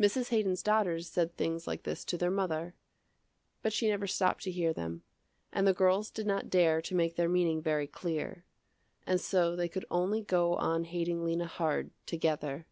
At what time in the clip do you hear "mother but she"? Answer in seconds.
2.32-3.86